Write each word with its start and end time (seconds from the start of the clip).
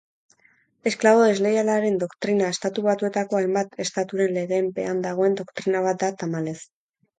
Esklabo 0.91 1.27
desleialaren 1.31 1.99
doktrina 2.05 2.47
Estatu 2.57 2.85
Batuetako 2.87 3.39
hainbat 3.41 3.79
estaturen 3.87 4.35
legeen 4.41 4.75
pean 4.81 5.07
dagoen 5.07 5.39
doktrina 5.45 5.87
bat 5.91 6.03
da, 6.07 6.13
tamalez. 6.25 6.59